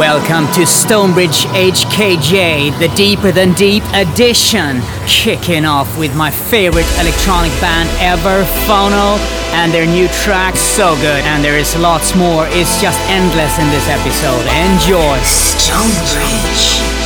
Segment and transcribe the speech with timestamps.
[0.00, 4.80] Welcome to Stonebridge HKJ, the Deeper Than Deep edition.
[5.06, 9.18] Kicking off with my favorite electronic band ever, Phono,
[9.52, 11.22] and their new track, So Good.
[11.24, 14.40] And there is lots more, it's just endless in this episode.
[14.48, 15.18] Enjoy.
[15.20, 16.99] Stonebridge.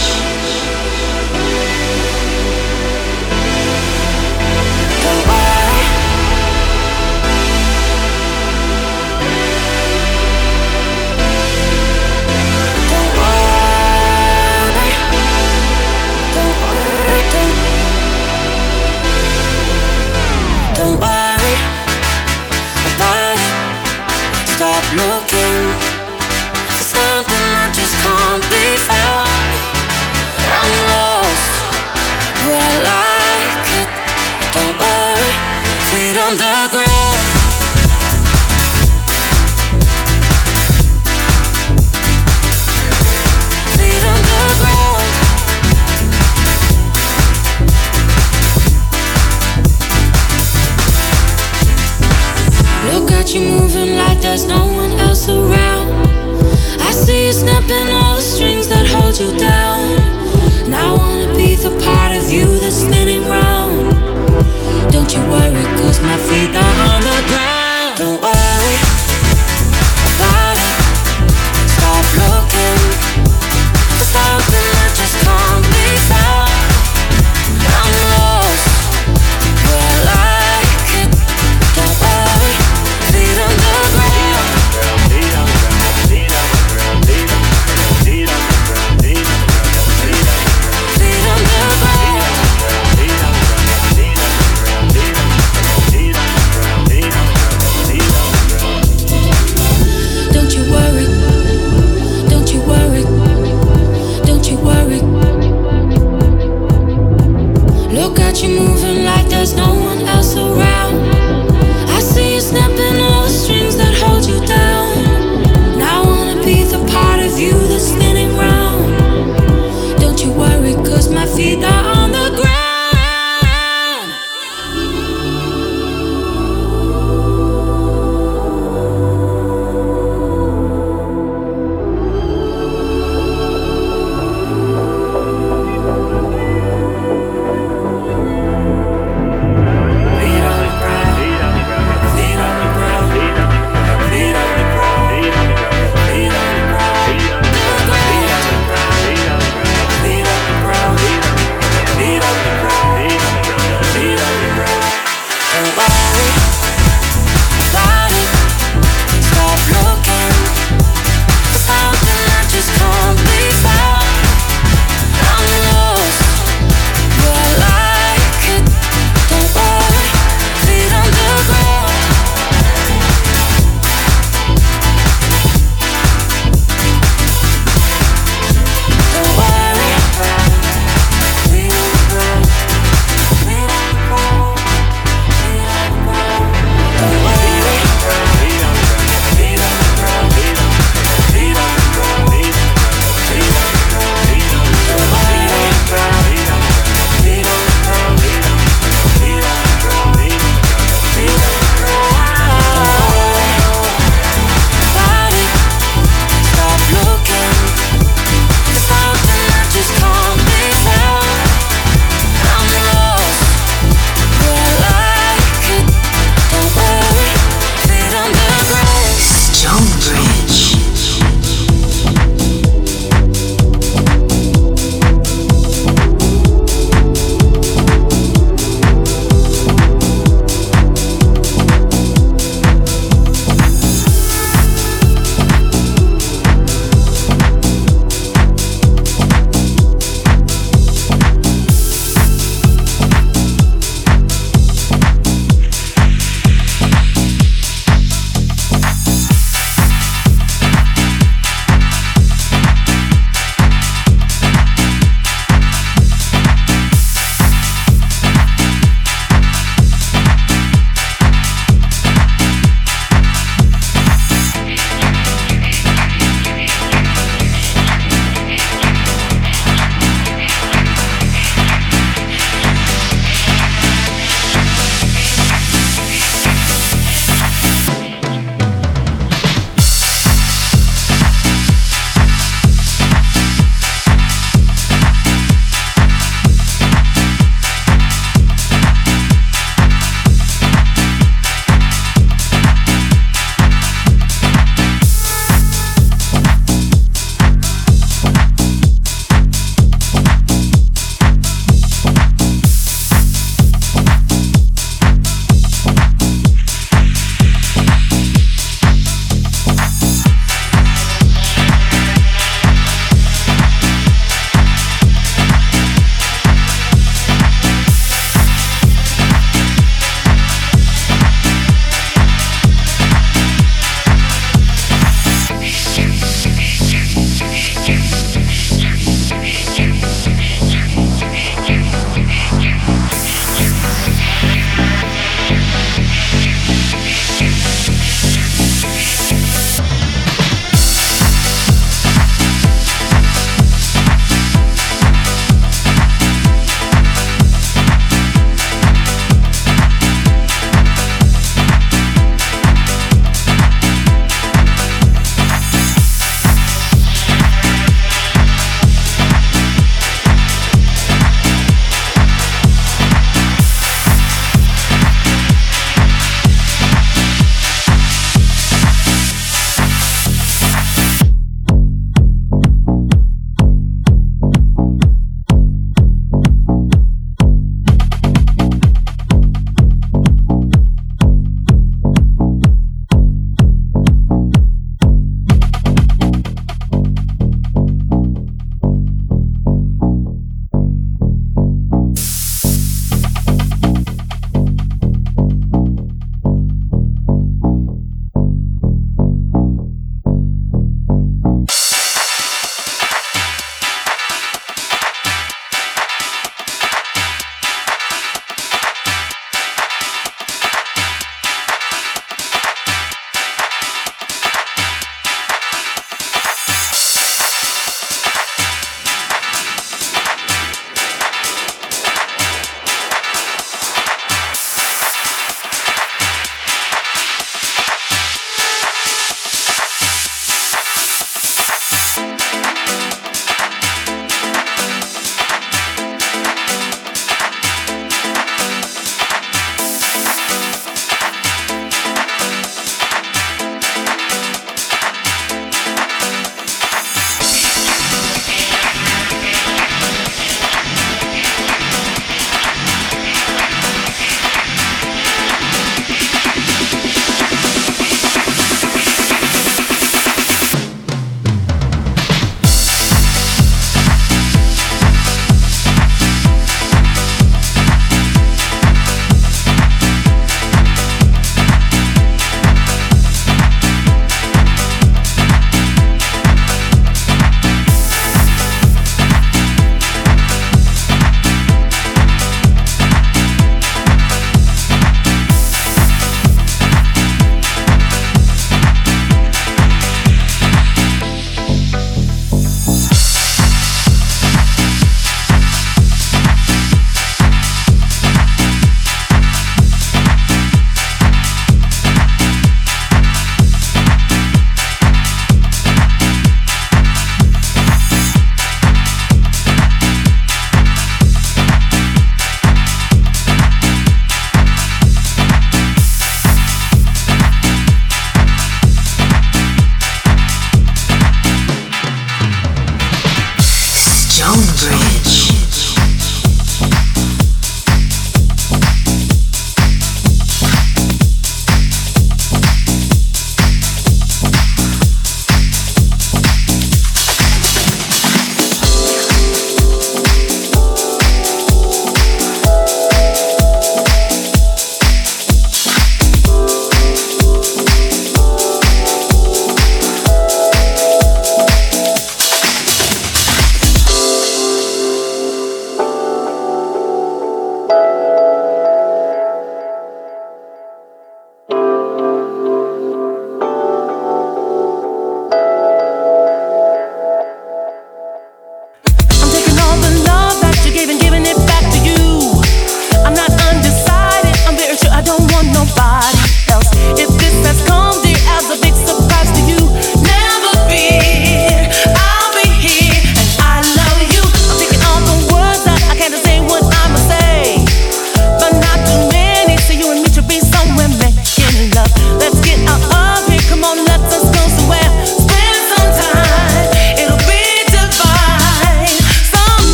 [108.34, 110.14] got you moving like there's no one else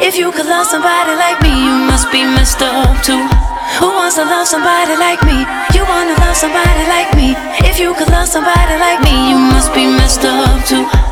[0.00, 3.22] If you could love somebody like me, you must be messed up too.
[3.80, 5.44] Who wants to love somebody like me?
[5.74, 7.34] You wanna love somebody like me.
[7.68, 11.07] If you could love somebody like me, you must be messed up too.